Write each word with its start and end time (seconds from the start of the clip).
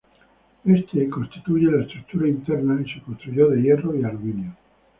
Este 0.65 1.07
constituye 1.11 1.69
la 1.71 1.83
estructura 1.83 2.27
interna 2.27 2.81
y 2.83 2.91
se 2.91 3.03
construyó 3.05 3.49
de 3.49 3.61
hierro 3.61 3.95
y 3.95 4.03
aluminio. 4.03 4.55